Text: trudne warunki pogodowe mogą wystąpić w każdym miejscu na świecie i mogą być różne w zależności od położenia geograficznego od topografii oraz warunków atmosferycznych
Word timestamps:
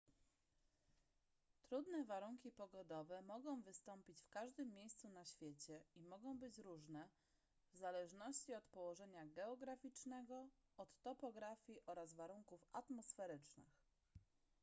trudne 1.61 2.03
warunki 2.07 2.51
pogodowe 2.51 3.21
mogą 3.21 3.61
wystąpić 3.61 4.21
w 4.21 4.29
każdym 4.29 4.73
miejscu 4.73 5.09
na 5.09 5.25
świecie 5.25 5.83
i 5.95 6.03
mogą 6.03 6.37
być 6.39 6.57
różne 6.57 7.09
w 7.73 7.77
zależności 7.77 8.53
od 8.53 8.65
położenia 8.67 9.25
geograficznego 9.25 10.47
od 10.77 11.01
topografii 11.01 11.79
oraz 11.85 12.13
warunków 12.13 12.65
atmosferycznych 12.73 13.81